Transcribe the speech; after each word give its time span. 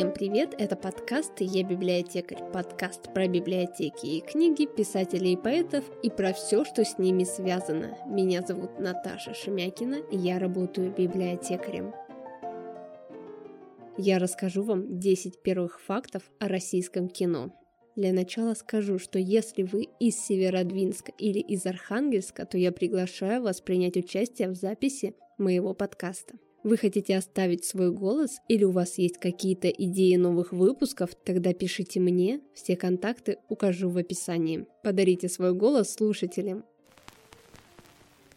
Всем 0.00 0.14
привет, 0.14 0.54
это 0.56 0.76
подкаст 0.76 1.32
«Я 1.40 1.62
библиотекарь», 1.62 2.42
подкаст 2.54 3.12
про 3.12 3.28
библиотеки 3.28 4.06
и 4.06 4.22
книги, 4.22 4.64
писателей 4.64 5.34
и 5.34 5.36
поэтов 5.36 5.84
и 6.02 6.08
про 6.08 6.32
все, 6.32 6.64
что 6.64 6.86
с 6.86 6.96
ними 6.96 7.24
связано. 7.24 7.98
Меня 8.06 8.40
зовут 8.40 8.78
Наташа 8.78 9.34
Шемякина, 9.34 9.96
и 10.10 10.16
я 10.16 10.38
работаю 10.38 10.90
библиотекарем. 10.90 11.92
Я 13.98 14.18
расскажу 14.18 14.62
вам 14.62 14.98
10 14.98 15.42
первых 15.42 15.78
фактов 15.82 16.22
о 16.38 16.48
российском 16.48 17.10
кино. 17.10 17.54
Для 17.94 18.14
начала 18.14 18.54
скажу, 18.54 18.98
что 18.98 19.18
если 19.18 19.64
вы 19.64 19.88
из 20.00 20.18
Северодвинска 20.18 21.12
или 21.18 21.40
из 21.40 21.66
Архангельска, 21.66 22.46
то 22.46 22.56
я 22.56 22.72
приглашаю 22.72 23.42
вас 23.42 23.60
принять 23.60 23.98
участие 23.98 24.48
в 24.48 24.54
записи 24.54 25.14
моего 25.36 25.74
подкаста. 25.74 26.36
Вы 26.62 26.76
хотите 26.76 27.16
оставить 27.16 27.64
свой 27.64 27.90
голос 27.90 28.38
или 28.48 28.64
у 28.64 28.70
вас 28.70 28.98
есть 28.98 29.16
какие-то 29.18 29.68
идеи 29.68 30.16
новых 30.16 30.52
выпусков, 30.52 31.10
тогда 31.24 31.54
пишите 31.54 32.00
мне, 32.00 32.40
все 32.54 32.76
контакты 32.76 33.38
укажу 33.48 33.88
в 33.88 33.96
описании. 33.96 34.66
Подарите 34.82 35.28
свой 35.28 35.54
голос 35.54 35.92
слушателям. 35.92 36.64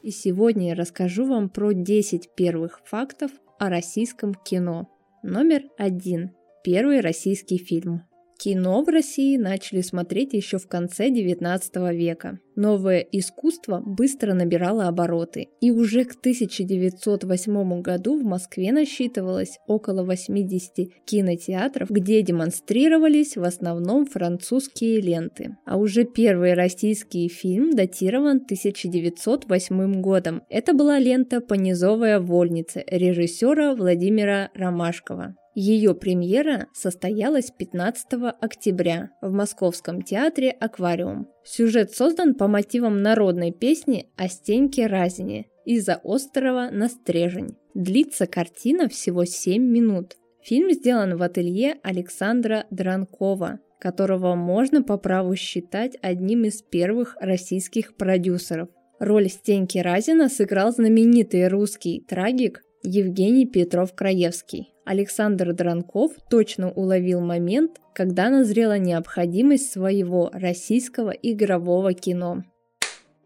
И 0.01 0.11
сегодня 0.11 0.69
я 0.69 0.75
расскажу 0.75 1.25
вам 1.25 1.49
про 1.49 1.73
10 1.73 2.29
первых 2.35 2.81
фактов 2.85 3.31
о 3.59 3.69
российском 3.69 4.33
кино. 4.33 4.89
Номер 5.21 5.63
один. 5.77 6.31
Первый 6.63 7.01
российский 7.01 7.57
фильм. 7.57 8.03
Кино 8.37 8.83
в 8.83 8.89
России 8.89 9.37
начали 9.37 9.81
смотреть 9.81 10.33
еще 10.33 10.57
в 10.57 10.67
конце 10.67 11.09
XIX 11.09 11.95
века. 11.95 12.39
Новое 12.55 12.99
искусство 12.99 13.81
быстро 13.83 14.33
набирало 14.33 14.87
обороты, 14.87 15.49
и 15.59 15.71
уже 15.71 16.05
к 16.05 16.15
1908 16.15 17.81
году 17.81 18.19
в 18.19 18.23
Москве 18.23 18.71
насчитывалось 18.71 19.57
около 19.67 20.03
80 20.03 20.89
кинотеатров, 21.05 21.89
где 21.89 22.21
демонстрировались 22.21 23.37
в 23.37 23.43
основном 23.43 24.05
французские 24.05 25.01
ленты. 25.01 25.57
А 25.65 25.77
уже 25.77 26.03
первый 26.03 26.53
российский 26.53 27.27
фильм 27.27 27.71
датирован 27.71 28.37
1908 28.37 30.01
годом. 30.01 30.43
Это 30.49 30.73
была 30.73 30.99
лента 30.99 31.41
«Понизовая 31.41 32.19
вольница» 32.19 32.83
режиссера 32.87 33.73
Владимира 33.73 34.51
Ромашкова. 34.53 35.35
Ее 35.55 35.93
премьера 35.93 36.67
состоялась 36.73 37.51
15 37.51 38.07
октября 38.41 39.11
в 39.21 39.31
Московском 39.31 40.01
театре 40.01 40.49
«Аквариум». 40.49 41.27
Сюжет 41.43 41.93
создан 41.93 42.33
по 42.33 42.47
мотивам 42.47 43.03
народной 43.03 43.51
песни 43.51 44.07
о 44.15 44.27
Стеньке 44.29 44.87
Разине 44.87 45.45
«Из-за 45.65 45.97
острова 46.03 46.69
на 46.71 46.89
стрежень». 46.89 47.55
Длится 47.75 48.25
картина 48.25 48.89
всего 48.89 49.25
7 49.25 49.61
минут. 49.61 50.17
Фильм 50.41 50.71
сделан 50.71 51.17
в 51.17 51.21
ателье 51.21 51.77
Александра 51.83 52.65
Дранкова, 52.71 53.59
которого 53.79 54.33
можно 54.33 54.81
по 54.81 54.97
праву 54.97 55.35
считать 55.35 55.97
одним 56.01 56.45
из 56.45 56.63
первых 56.63 57.15
российских 57.19 57.95
продюсеров. 57.95 58.69
Роль 58.99 59.29
Стеньки 59.29 59.77
Разина 59.77 60.29
сыграл 60.29 60.71
знаменитый 60.71 61.47
русский 61.47 62.03
трагик 62.07 62.63
Евгений 62.83 63.45
Петров-Краевский. 63.45 64.72
Александр 64.85 65.53
Дранков 65.53 66.11
точно 66.29 66.71
уловил 66.71 67.21
момент, 67.21 67.79
когда 67.93 68.29
назрела 68.29 68.77
необходимость 68.77 69.71
своего 69.71 70.29
российского 70.33 71.11
игрового 71.11 71.93
кино. 71.93 72.43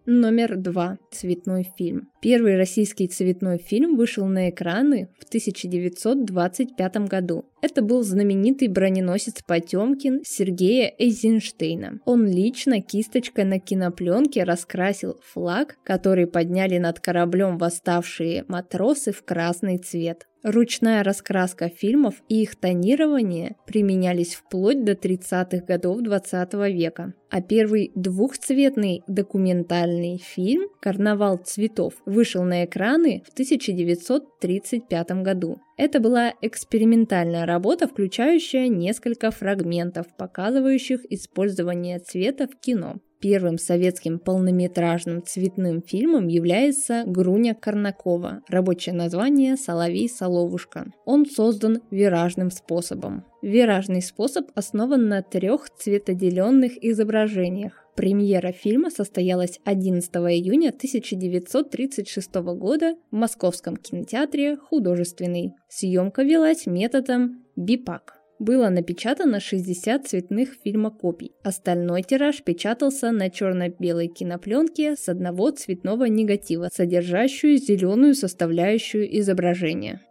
Номер 0.09 0.55
два. 0.55 0.99
Цветной 1.11 1.67
фильм. 1.77 2.09
Первый 2.21 2.55
российский 2.55 3.09
цветной 3.09 3.57
фильм 3.57 3.97
вышел 3.97 4.25
на 4.25 4.49
экраны 4.49 5.09
в 5.19 5.25
1925 5.25 6.97
году. 7.09 7.43
Это 7.61 7.81
был 7.81 8.03
знаменитый 8.03 8.69
броненосец 8.69 9.43
Потемкин 9.45 10.21
Сергея 10.23 10.93
Эйзенштейна. 10.97 11.99
Он 12.05 12.25
лично 12.25 12.81
кисточкой 12.81 13.43
на 13.43 13.59
кинопленке 13.59 14.45
раскрасил 14.45 15.19
флаг, 15.25 15.75
который 15.83 16.25
подняли 16.25 16.77
над 16.77 17.01
кораблем 17.01 17.57
восставшие 17.57 18.45
матросы 18.47 19.11
в 19.11 19.25
красный 19.25 19.77
цвет. 19.77 20.25
Ручная 20.47 21.03
раскраска 21.03 21.67
фильмов 21.67 22.23
и 22.29 22.41
их 22.41 22.55
тонирование 22.55 23.57
применялись 23.65 24.35
вплоть 24.35 24.85
до 24.85 24.93
30-х 24.93 25.65
годов 25.65 25.99
20 26.01 26.53
-го 26.53 26.71
века. 26.71 27.13
А 27.29 27.41
первый 27.41 27.91
двухцветный 27.95 29.03
документальный 29.07 30.19
фильм 30.19 30.69
«Карнавал 30.79 31.35
цветов» 31.35 31.95
вышел 32.05 32.45
на 32.45 32.63
экраны 32.63 33.23
в 33.27 33.33
1935 33.33 35.21
году. 35.21 35.57
Это 35.75 35.99
была 35.99 36.33
экспериментальная 36.41 37.45
работа, 37.45 37.89
включающая 37.89 38.69
несколько 38.69 39.31
фрагментов, 39.31 40.07
показывающих 40.17 41.01
использование 41.11 41.99
цвета 41.99 42.47
в 42.47 42.57
кино. 42.57 43.01
Первым 43.19 43.57
советским 43.57 44.19
полнометражным 44.19 45.23
цветным 45.25 45.81
фильмом 45.81 46.27
является 46.27 47.03
«Груня 47.05 47.55
Корнакова», 47.55 48.43
рабочее 48.47 48.93
название 48.93 49.57
«Соловей-соловушка». 49.57 50.91
Он 51.05 51.25
создан 51.25 51.81
виражным 51.89 52.51
способом. 52.51 53.25
Виражный 53.41 54.03
способ 54.03 54.51
основан 54.53 55.07
на 55.07 55.23
трех 55.23 55.69
цветоделенных 55.69 56.73
изображениях. 56.83 57.87
Премьера 57.95 58.51
фильма 58.51 58.91
состоялась 58.91 59.59
11 59.65 60.13
июня 60.15 60.69
1936 60.69 62.35
года 62.35 62.95
в 63.09 63.15
Московском 63.15 63.75
кинотеатре 63.77 64.57
«Художественный». 64.57 65.53
Съемка 65.67 66.21
велась 66.21 66.67
методом 66.67 67.43
БИПАК 67.55 68.16
было 68.39 68.69
напечатано 68.69 69.39
60 69.39 70.07
цветных 70.07 70.55
фильмокопий. 70.63 71.33
Остальной 71.43 72.03
тираж 72.03 72.43
печатался 72.43 73.11
на 73.11 73.29
черно-белой 73.29 74.07
кинопленке 74.07 74.95
с 74.95 75.09
одного 75.09 75.51
цветного 75.51 76.05
негатива, 76.05 76.69
содержащую 76.71 77.57
зеленую 77.57 78.15
составляющую 78.15 79.19
изображения. 79.19 80.01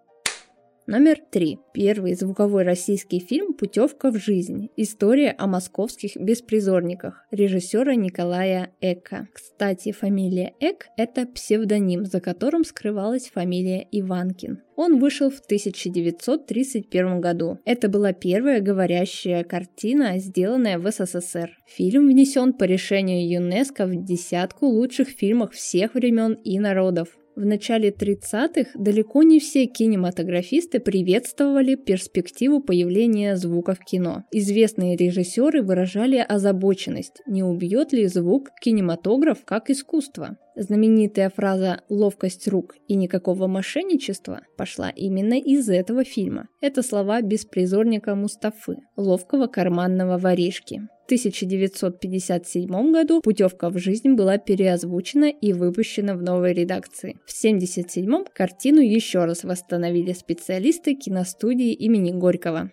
Номер 0.89 1.19
три. 1.33 1.59
Первый 1.75 2.15
звуковой 2.15 2.63
российский 2.63 3.19
фильм 3.19 3.55
«Путевка 3.55 4.13
в 4.13 4.19
жизнь. 4.19 4.69
История 4.77 5.35
о 5.37 5.49
московских 5.49 6.17
беспризорниках» 6.17 7.27
режиссера 7.33 7.97
Николая 7.97 8.71
Эка. 8.81 9.27
Кстати, 9.33 9.91
фамилия 9.91 10.55
Эк– 10.61 10.87
это 10.97 11.27
псевдоним, 11.27 12.05
за 12.05 12.21
которым 12.21 12.63
скрывалась 12.63 13.31
фамилия 13.35 13.85
Иванкин. 13.91 14.63
Он 14.77 15.01
вышел 15.01 15.29
в 15.29 15.41
1931 15.41 17.21
году. 17.21 17.59
Это 17.65 17.89
была 17.89 18.13
первая 18.13 18.61
говорящая 18.61 19.43
картина, 19.43 20.19
сделанная 20.19 20.79
в 20.79 20.89
СССР. 20.89 21.51
Фильм 21.67 22.07
внесен 22.07 22.53
по 22.53 22.63
решению 22.63 23.29
ЮНЕСКО 23.29 23.87
в 23.87 24.05
десятку 24.05 24.67
лучших 24.67 25.09
фильмов 25.09 25.53
всех 25.53 25.95
времен 25.95 26.35
и 26.45 26.61
народов. 26.61 27.09
В 27.37 27.45
начале 27.45 27.91
30-х 27.91 28.71
далеко 28.75 29.23
не 29.23 29.41
все 29.41 29.67
кинематографисты 29.67 30.81
приветствовали 30.81 31.75
перспективу 31.75 32.63
появления 32.63 33.37
звука 33.37 33.75
в 33.75 33.81
кино. 33.81 34.25
Известные 34.33 34.97
режиссеры 34.97 35.63
выражали 35.63 36.17
озабоченность, 36.17 37.21
не 37.27 37.43
убьет 37.43 37.93
ли 37.93 38.07
звук 38.07 38.49
кинематограф 38.63 39.45
как 39.45 39.69
искусство. 39.69 40.39
Знаменитая 40.57 41.29
фраза 41.29 41.83
«ловкость 41.91 42.49
рук 42.49 42.75
и 42.89 42.95
никакого 42.95 43.47
мошенничества» 43.47 44.41
пошла 44.57 44.89
именно 44.89 45.39
из 45.39 45.69
этого 45.69 46.05
фильма. 46.05 46.49
Это 46.63 46.83
слова 46.83 47.21
беспризорника 47.21 48.15
Мустафы, 48.15 48.77
ловкого 48.97 49.47
карманного 49.47 50.17
воришки. 50.17 50.89
В 51.07 51.09
1957 51.09 52.91
году 52.91 53.21
«Путевка 53.21 53.71
в 53.71 53.79
жизнь» 53.79 54.15
была 54.15 54.39
переозвучена 54.39 55.27
и 55.27 55.53
выпущена 55.53 56.17
в 56.17 56.23
новой 56.23 56.53
редакции. 56.53 57.17
В 57.25 57.31
1977 57.31 58.25
картину 58.35 58.81
еще 58.81 59.25
раз 59.25 59.45
восстановили 59.45 60.13
специалисты 60.13 60.97
киностудии 60.97 61.73
имени 61.73 62.11
Горького. 62.11 62.73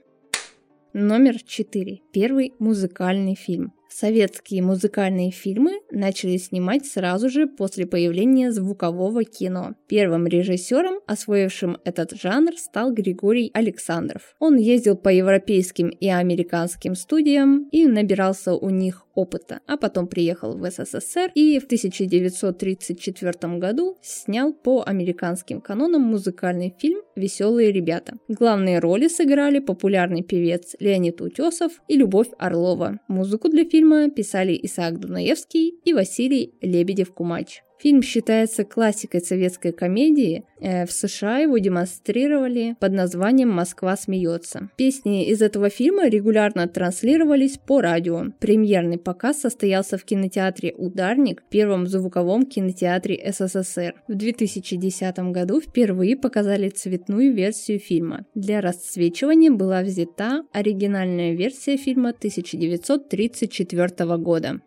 Номер 0.93 1.43
4. 1.43 1.99
Первый 2.11 2.53
музыкальный 2.57 3.35
фильм. 3.35 3.71
Советские 3.95 4.63
музыкальные 4.63 5.29
фильмы 5.29 5.73
начали 5.91 6.37
снимать 6.37 6.87
сразу 6.87 7.29
же 7.29 7.45
после 7.45 7.85
появления 7.85 8.51
звукового 8.51 9.23
кино. 9.23 9.75
Первым 9.87 10.25
режиссером, 10.25 10.95
освоившим 11.05 11.77
этот 11.85 12.19
жанр, 12.19 12.57
стал 12.57 12.91
Григорий 12.91 13.51
Александров. 13.53 14.33
Он 14.39 14.57
ездил 14.57 14.97
по 14.97 15.09
европейским 15.09 15.89
и 15.89 16.07
американским 16.07 16.95
студиям 16.95 17.69
и 17.71 17.85
набирался 17.85 18.55
у 18.55 18.71
них 18.71 19.05
опыта, 19.15 19.59
а 19.67 19.77
потом 19.77 20.07
приехал 20.07 20.57
в 20.57 20.69
СССР 20.69 21.31
и 21.35 21.59
в 21.59 21.65
1934 21.65 23.57
году 23.57 23.97
снял 24.01 24.53
по 24.53 24.83
американским 24.85 25.61
канонам 25.61 26.01
музыкальный 26.01 26.73
фильм 26.79 27.01
«Веселые 27.15 27.71
ребята». 27.71 28.17
Главные 28.27 28.79
роли 28.79 29.07
сыграли 29.07 29.59
популярный 29.59 30.23
певец 30.23 30.75
Леонид 30.79 31.21
Утесов 31.21 31.73
и 31.87 31.95
Любовь 31.95 32.29
Орлова. 32.37 32.99
Музыку 33.07 33.49
для 33.49 33.65
фильма 33.65 34.09
писали 34.09 34.59
Исаак 34.63 34.99
Дунаевский 34.99 35.69
и 35.83 35.93
Василий 35.93 36.55
Лебедев-Кумач. 36.61 37.61
Фильм 37.83 38.01
считается 38.01 38.63
классикой 38.63 39.19
советской 39.19 39.73
комедии. 39.73 40.45
Э, 40.61 40.85
в 40.85 40.91
США 40.93 41.39
его 41.39 41.57
демонстрировали 41.57 42.77
под 42.79 42.93
названием 42.93 43.49
«Москва 43.49 43.97
смеется». 43.97 44.69
Песни 44.77 45.27
из 45.27 45.41
этого 45.41 45.69
фильма 45.69 46.07
регулярно 46.07 46.69
транслировались 46.69 47.57
по 47.57 47.81
радио. 47.81 48.27
Премьерный 48.39 48.97
показ 48.97 49.41
состоялся 49.41 49.97
в 49.97 50.05
кинотеатре 50.05 50.73
«Ударник», 50.77 51.43
первом 51.49 51.87
звуковом 51.87 52.45
кинотеатре 52.45 53.21
СССР. 53.33 53.95
В 54.07 54.15
2010 54.15 55.19
году 55.33 55.59
впервые 55.59 56.15
показали 56.15 56.69
цветную 56.69 57.33
версию 57.33 57.79
фильма. 57.79 58.25
Для 58.33 58.61
расцвечивания 58.61 59.51
была 59.51 59.81
взята 59.81 60.45
оригинальная 60.53 61.33
версия 61.33 61.75
фильма 61.75 62.11
1934 62.11 64.17
года. 64.19 64.61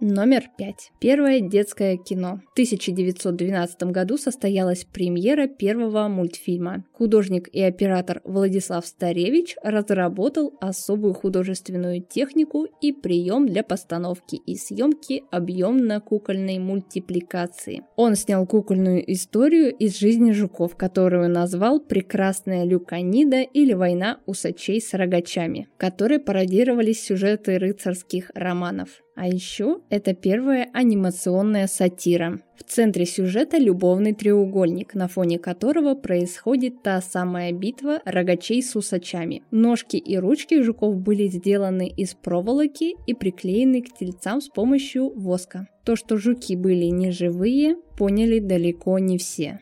Номер 0.00 0.44
пять. 0.56 0.92
Первое 1.00 1.40
детское 1.40 1.96
кино. 1.96 2.40
В 2.50 2.52
1912 2.52 3.82
году 3.90 4.16
состоялась 4.16 4.84
премьера 4.84 5.48
первого 5.48 6.06
мультфильма. 6.06 6.84
Художник 6.98 7.48
и 7.52 7.62
оператор 7.62 8.20
Владислав 8.24 8.84
Старевич 8.84 9.54
разработал 9.62 10.54
особую 10.60 11.14
художественную 11.14 12.02
технику 12.02 12.66
и 12.80 12.92
прием 12.92 13.46
для 13.46 13.62
постановки 13.62 14.34
и 14.34 14.56
съемки 14.56 15.22
объемно-кукольной 15.30 16.58
мультипликации. 16.58 17.82
Он 17.94 18.16
снял 18.16 18.44
кукольную 18.46 19.12
историю 19.12 19.72
из 19.72 19.96
жизни 19.96 20.32
жуков, 20.32 20.74
которую 20.74 21.30
назвал 21.30 21.78
«Прекрасная 21.78 22.64
Люканида» 22.64 23.42
или 23.42 23.74
«Война 23.74 24.18
усачей 24.26 24.80
с 24.80 24.92
рогачами», 24.92 25.68
которые 25.76 26.18
пародировались 26.18 27.04
сюжеты 27.04 27.58
рыцарских 27.58 28.32
романов. 28.34 28.88
А 29.20 29.26
еще 29.26 29.80
это 29.90 30.14
первая 30.14 30.68
анимационная 30.72 31.66
сатира. 31.66 32.38
В 32.54 32.62
центре 32.62 33.04
сюжета 33.04 33.58
любовный 33.58 34.12
треугольник, 34.12 34.94
на 34.94 35.08
фоне 35.08 35.40
которого 35.40 35.96
происходит 35.96 36.82
та 36.88 37.02
самая 37.02 37.52
битва 37.52 38.00
рогачей 38.06 38.62
с 38.62 38.74
усачами. 38.74 39.42
Ножки 39.50 39.98
и 39.98 40.16
ручки 40.16 40.62
жуков 40.62 40.96
были 40.96 41.28
сделаны 41.28 41.86
из 41.86 42.14
проволоки 42.14 42.96
и 43.06 43.12
приклеены 43.12 43.82
к 43.82 43.92
тельцам 43.92 44.40
с 44.40 44.48
помощью 44.48 45.10
воска. 45.10 45.68
То, 45.84 45.96
что 45.96 46.16
жуки 46.16 46.56
были 46.56 46.86
не 46.86 47.10
живые, 47.10 47.76
поняли 47.98 48.38
далеко 48.38 48.98
не 48.98 49.18
все. 49.18 49.60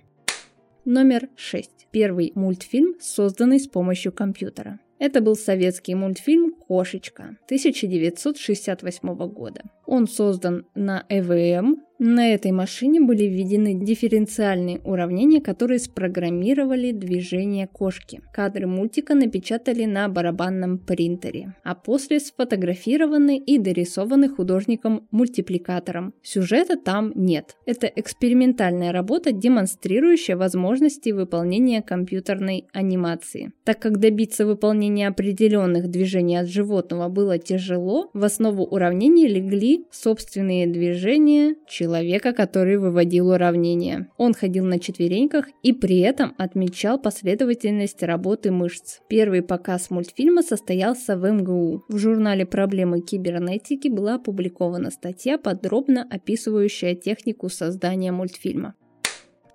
Номер 0.84 1.28
6. 1.34 1.88
Первый 1.90 2.30
мультфильм, 2.36 2.94
созданный 3.00 3.58
с 3.58 3.66
помощью 3.66 4.12
компьютера. 4.12 4.78
Это 5.00 5.20
был 5.20 5.34
советский 5.34 5.96
мультфильм 5.96 6.54
«Кошечка» 6.54 7.36
1968 7.46 9.16
года. 9.28 9.62
Он 9.84 10.06
создан 10.06 10.64
на 10.76 11.04
ЭВМ 11.08 11.82
на 11.98 12.34
этой 12.34 12.52
машине 12.52 13.00
были 13.00 13.24
введены 13.24 13.72
дифференциальные 13.74 14.80
уравнения, 14.84 15.40
которые 15.40 15.78
спрограммировали 15.78 16.92
движение 16.92 17.66
кошки. 17.66 18.20
Кадры 18.34 18.66
мультика 18.66 19.14
напечатали 19.14 19.86
на 19.86 20.08
барабанном 20.08 20.78
принтере, 20.78 21.54
а 21.64 21.74
после 21.74 22.20
сфотографированы 22.20 23.38
и 23.38 23.58
дорисованы 23.58 24.28
художником-мультипликатором. 24.28 26.12
Сюжета 26.22 26.76
там 26.76 27.12
нет. 27.14 27.56
Это 27.64 27.86
экспериментальная 27.86 28.92
работа, 28.92 29.32
демонстрирующая 29.32 30.36
возможности 30.36 31.10
выполнения 31.10 31.80
компьютерной 31.80 32.66
анимации. 32.74 33.52
Так 33.64 33.78
как 33.78 33.98
добиться 34.00 34.44
выполнения 34.44 35.08
определенных 35.08 35.88
движений 35.88 36.36
от 36.36 36.48
животного 36.48 37.08
было 37.08 37.38
тяжело, 37.38 38.10
в 38.12 38.22
основу 38.22 38.64
уравнений 38.64 39.28
легли 39.28 39.86
собственные 39.90 40.66
движения 40.66 41.54
человека 41.66 41.85
человека, 41.86 42.32
который 42.32 42.78
выводил 42.78 43.28
уравнения. 43.28 44.08
Он 44.16 44.34
ходил 44.34 44.64
на 44.64 44.80
четвереньках 44.80 45.46
и 45.62 45.72
при 45.72 46.00
этом 46.00 46.34
отмечал 46.36 47.00
последовательность 47.00 48.02
работы 48.02 48.50
мышц. 48.50 48.98
Первый 49.08 49.42
показ 49.42 49.90
мультфильма 49.90 50.42
состоялся 50.42 51.16
в 51.16 51.30
МГУ. 51.30 51.84
В 51.88 51.98
журнале 51.98 52.44
«Проблемы 52.44 53.02
кибернетики» 53.02 53.86
была 53.86 54.16
опубликована 54.16 54.90
статья, 54.90 55.38
подробно 55.38 56.04
описывающая 56.10 56.96
технику 56.96 57.48
создания 57.48 58.10
мультфильма. 58.10 58.74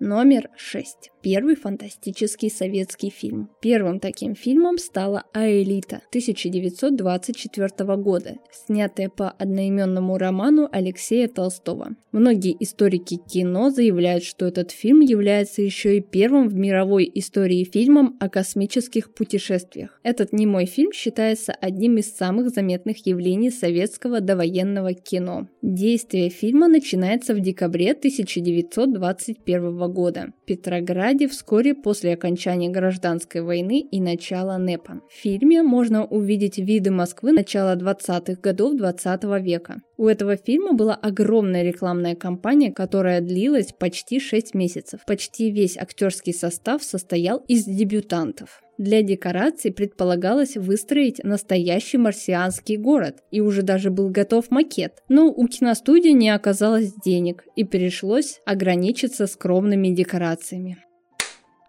Номер 0.03 0.49
6. 0.57 1.11
Первый 1.21 1.55
фантастический 1.55 2.49
советский 2.49 3.11
фильм. 3.11 3.51
Первым 3.61 3.99
таким 3.99 4.33
фильмом 4.33 4.79
стала 4.79 5.25
«Аэлита» 5.31 5.97
1924 6.09 7.95
года, 7.97 8.37
снятая 8.51 9.09
по 9.09 9.29
одноименному 9.29 10.17
роману 10.17 10.67
Алексея 10.71 11.27
Толстого. 11.27 11.89
Многие 12.11 12.57
историки 12.59 13.17
кино 13.17 13.69
заявляют, 13.69 14.23
что 14.23 14.47
этот 14.47 14.71
фильм 14.71 15.01
является 15.01 15.61
еще 15.61 15.97
и 15.97 16.01
первым 16.01 16.49
в 16.49 16.55
мировой 16.55 17.09
истории 17.13 17.63
фильмом 17.63 18.17
о 18.19 18.27
космических 18.27 19.13
путешествиях. 19.13 19.99
Этот 20.01 20.33
немой 20.33 20.65
фильм 20.65 20.91
считается 20.93 21.51
одним 21.51 21.97
из 21.97 22.11
самых 22.11 22.49
заметных 22.49 23.05
явлений 23.05 23.51
советского 23.51 24.19
довоенного 24.19 24.95
кино. 24.95 25.47
Действие 25.61 26.31
фильма 26.31 26.67
начинается 26.67 27.35
в 27.35 27.39
декабре 27.39 27.91
1921 27.91 29.77
года 29.77 29.90
года 29.91 30.33
Петрограде 30.45 31.27
вскоре 31.27 31.73
после 31.73 32.13
окончания 32.13 32.69
гражданской 32.69 33.41
войны 33.41 33.79
и 33.79 34.01
начала 34.01 34.57
НЭПа. 34.57 35.01
В 35.09 35.13
фильме 35.13 35.63
можно 35.63 36.05
увидеть 36.05 36.57
виды 36.57 36.91
Москвы 36.91 37.31
начала 37.31 37.75
20-х 37.75 38.41
годов 38.41 38.75
20 38.75 39.23
-го 39.23 39.41
века. 39.41 39.81
У 39.97 40.07
этого 40.07 40.35
фильма 40.35 40.73
была 40.73 40.95
огромная 40.95 41.63
рекламная 41.63 42.15
кампания, 42.15 42.71
которая 42.71 43.21
длилась 43.21 43.71
почти 43.71 44.19
6 44.19 44.55
месяцев. 44.55 45.01
Почти 45.05 45.51
весь 45.51 45.77
актерский 45.77 46.33
состав 46.33 46.83
состоял 46.83 47.37
из 47.47 47.65
дебютантов. 47.65 48.61
Для 48.77 49.01
декораций 49.01 49.71
предполагалось 49.71 50.57
выстроить 50.57 51.23
настоящий 51.23 51.97
марсианский 51.97 52.77
город, 52.77 53.23
и 53.29 53.41
уже 53.41 53.61
даже 53.61 53.91
был 53.91 54.09
готов 54.09 54.49
макет. 54.49 55.03
Но 55.09 55.27
у 55.27 55.47
киностудии 55.47 56.09
не 56.09 56.29
оказалось 56.29 56.93
денег, 56.93 57.43
и 57.55 57.63
пришлось 57.63 58.41
ограничиться 58.45 59.27
скромными 59.27 59.89
декорациями. 59.89 60.77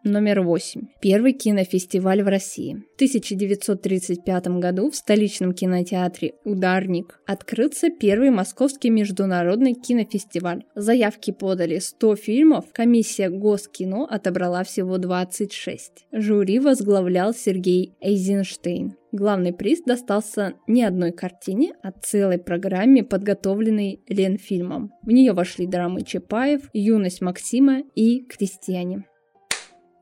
Номер 0.05 0.41
8. 0.41 0.81
Первый 1.01 1.33
кинофестиваль 1.33 2.25
в 2.25 2.27
России. 2.27 2.83
В 2.93 2.95
1935 2.97 4.49
году 4.59 4.91
в 4.91 4.97
столичном 4.97 5.53
кинотеатре 5.53 6.35
«Ударник» 6.45 7.21
открылся 7.25 7.89
первый 7.89 8.31
московский 8.31 8.91
международный 8.91 9.75
кинофестиваль. 9.75 10.65
Заявки 10.75 11.31
подали 11.31 11.79
100 11.79 12.17
фильмов, 12.17 12.65
комиссия 12.73 13.29
Госкино 13.29 14.05
отобрала 14.05 14.65
всего 14.65 14.99
26. 14.99 16.07
Жюри 16.11 16.59
возглавлял 16.59 17.33
Сергей 17.33 17.95
Эйзенштейн. 18.01 18.97
Главный 19.13 19.53
приз 19.53 19.83
достался 19.83 20.55
не 20.67 20.83
одной 20.83 21.13
картине, 21.13 21.75
а 21.85 21.93
целой 21.93 22.39
программе, 22.39 23.05
подготовленной 23.05 24.01
Ленфильмом. 24.09 24.91
В 25.03 25.13
нее 25.13 25.33
вошли 25.33 25.69
драмы 25.69 26.03
Чапаев, 26.03 26.63
Юность 26.73 27.21
Максима 27.21 27.83
и 27.95 28.25
Крестьяне. 28.25 29.05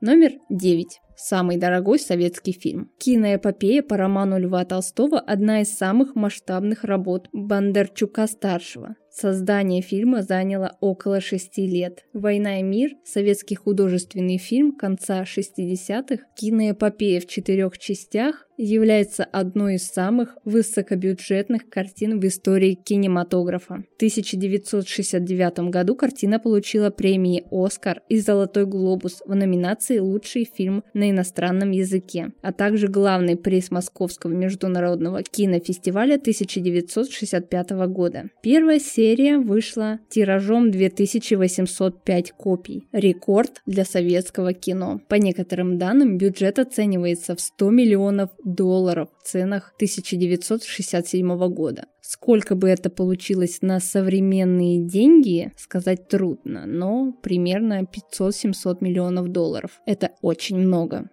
Номер 0.01 0.39
9. 0.49 0.99
Самый 1.23 1.57
дорогой 1.57 1.99
советский 1.99 2.51
фильм. 2.51 2.89
Киноэпопея 2.97 3.83
по 3.83 3.95
роману 3.95 4.39
Льва 4.39 4.65
Толстого– 4.65 5.19
одна 5.27 5.61
из 5.61 5.71
самых 5.71 6.15
масштабных 6.15 6.83
работ 6.83 7.29
Бондарчука-старшего. 7.31 8.95
Создание 9.11 9.81
фильма 9.81 10.23
заняло 10.23 10.77
около 10.79 11.19
шести 11.19 11.67
лет. 11.67 12.05
«Война 12.13 12.59
и 12.59 12.63
мир»– 12.63 12.91
советский 13.03 13.55
художественный 13.55 14.37
фильм 14.37 14.71
конца 14.71 15.23
60-х, 15.23 16.23
киноэпопея 16.35 17.19
в 17.19 17.27
четырех 17.27 17.77
частях, 17.77 18.47
является 18.57 19.25
одной 19.25 19.75
из 19.75 19.87
самых 19.87 20.37
высокобюджетных 20.45 21.67
картин 21.67 22.19
в 22.19 22.25
истории 22.25 22.75
кинематографа. 22.75 23.83
В 23.91 23.95
1969 23.97 25.71
году 25.71 25.95
картина 25.95 26.39
получила 26.39 26.89
премии 26.89 27.43
«Оскар» 27.51 28.01
и 28.07 28.17
«Золотой 28.17 28.65
глобус» 28.65 29.23
в 29.25 29.35
номинации 29.35 29.99
«Лучший 29.99 30.45
фильм 30.45 30.83
на 30.93 31.09
иностранном 31.11 31.71
языке», 31.71 32.31
а 32.41 32.51
также 32.51 32.87
главный 32.87 33.37
приз 33.37 33.71
Московского 33.71 34.31
международного 34.31 35.23
кинофестиваля 35.23 36.15
1965 36.15 37.69
года. 37.87 38.29
Первая 38.41 38.79
серия 38.79 39.37
вышла 39.37 39.99
тиражом 40.09 40.71
2805 40.71 42.31
копий. 42.31 42.87
Рекорд 42.91 43.61
для 43.65 43.85
советского 43.85 44.53
кино. 44.53 44.99
По 45.07 45.15
некоторым 45.15 45.77
данным, 45.77 46.17
бюджет 46.17 46.59
оценивается 46.59 47.35
в 47.35 47.41
100 47.41 47.69
миллионов 47.69 48.29
долларов 48.43 49.09
ценах 49.21 49.73
1967 49.75 51.47
года. 51.49 51.85
Сколько 52.01 52.55
бы 52.55 52.69
это 52.69 52.89
получилось 52.89 53.59
на 53.61 53.79
современные 53.79 54.85
деньги, 54.85 55.51
сказать 55.57 56.07
трудно, 56.07 56.65
но 56.65 57.13
примерно 57.21 57.83
500-700 57.83 58.77
миллионов 58.81 59.29
долларов. 59.29 59.81
Это 59.85 60.11
очень 60.21 60.57
много. 60.57 61.09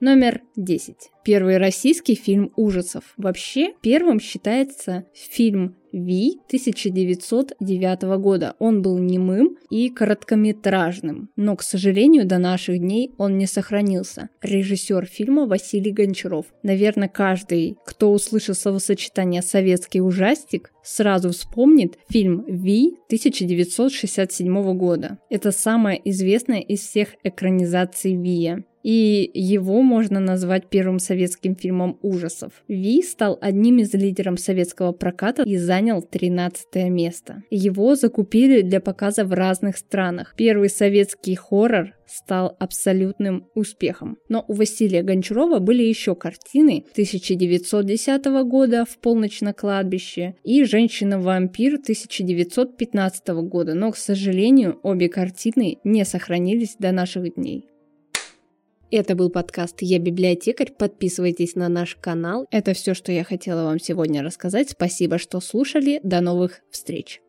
Номер 0.00 0.42
10. 0.56 0.96
Первый 1.24 1.58
российский 1.58 2.16
фильм 2.16 2.52
ужасов. 2.56 3.14
Вообще, 3.16 3.74
первым 3.82 4.18
считается 4.18 5.04
фильм 5.14 5.76
Ви 5.92 6.38
1909 6.46 8.02
года. 8.18 8.54
Он 8.58 8.82
был 8.82 8.98
немым 8.98 9.56
и 9.70 9.90
короткометражным, 9.90 11.30
но, 11.36 11.56
к 11.56 11.62
сожалению, 11.62 12.26
до 12.26 12.38
наших 12.38 12.78
дней 12.78 13.12
он 13.18 13.38
не 13.38 13.46
сохранился. 13.46 14.30
Режиссер 14.40 15.06
фильма 15.06 15.46
Василий 15.46 15.92
Гончаров. 15.92 16.46
Наверное, 16.62 17.08
каждый, 17.08 17.76
кто 17.84 18.12
услышал 18.12 18.54
словосочетание 18.54 19.42
«советский 19.42 20.00
ужастик», 20.00 20.70
сразу 20.82 21.30
вспомнит 21.30 21.98
фильм 22.08 22.44
«Ви» 22.46 22.96
1967 23.06 24.76
года. 24.76 25.18
Это 25.30 25.52
самая 25.52 25.96
известная 25.96 26.60
из 26.60 26.80
всех 26.80 27.10
экранизаций 27.22 28.16
Вия 28.16 28.64
и 28.82 29.30
его 29.34 29.82
можно 29.82 30.20
назвать 30.20 30.68
первым 30.68 30.98
советским 30.98 31.56
фильмом 31.56 31.98
ужасов. 32.02 32.52
Ви 32.68 33.02
стал 33.02 33.38
одним 33.40 33.78
из 33.78 33.92
лидеров 33.94 34.40
советского 34.40 34.92
проката 34.92 35.42
и 35.42 35.56
занял 35.56 36.02
13 36.02 36.88
место. 36.88 37.42
Его 37.50 37.94
закупили 37.94 38.62
для 38.62 38.80
показа 38.80 39.24
в 39.24 39.32
разных 39.32 39.76
странах. 39.76 40.34
Первый 40.36 40.68
советский 40.68 41.34
хоррор 41.34 41.94
стал 42.12 42.56
абсолютным 42.58 43.46
успехом. 43.54 44.18
Но 44.28 44.44
у 44.46 44.52
Василия 44.52 45.02
Гончарова 45.02 45.58
были 45.60 45.82
еще 45.82 46.14
картины 46.14 46.84
1910 46.92 48.24
года 48.44 48.84
«В 48.84 48.98
полночь 48.98 49.40
на 49.40 49.52
кладбище» 49.54 50.34
и 50.44 50.64
«Женщина-вампир» 50.64 51.74
1915 51.74 53.28
года, 53.28 53.74
но, 53.74 53.92
к 53.92 53.96
сожалению, 53.96 54.78
обе 54.82 55.08
картины 55.08 55.78
не 55.84 56.04
сохранились 56.04 56.76
до 56.78 56.92
наших 56.92 57.34
дней. 57.34 57.71
Это 58.94 59.14
был 59.14 59.30
подкаст 59.30 59.80
«Я 59.80 59.98
библиотекарь». 59.98 60.70
Подписывайтесь 60.70 61.54
на 61.54 61.70
наш 61.70 61.96
канал. 61.96 62.46
Это 62.50 62.74
все, 62.74 62.92
что 62.92 63.10
я 63.10 63.24
хотела 63.24 63.64
вам 63.64 63.80
сегодня 63.80 64.22
рассказать. 64.22 64.68
Спасибо, 64.68 65.16
что 65.16 65.40
слушали. 65.40 65.98
До 66.02 66.20
новых 66.20 66.60
встреч. 66.70 67.21